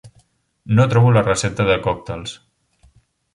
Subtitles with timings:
[0.79, 2.35] No trobo la recepta de còctels.